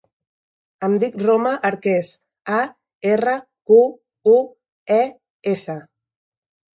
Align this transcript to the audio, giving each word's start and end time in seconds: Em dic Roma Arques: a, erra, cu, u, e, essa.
Em 0.85 0.93
dic 1.01 1.17
Roma 1.23 1.49
Arques: 1.67 2.09
a, 2.59 2.61
erra, 3.15 3.35
cu, 3.73 3.77
u, 4.31 4.33
e, 4.97 5.01
essa. 5.53 5.77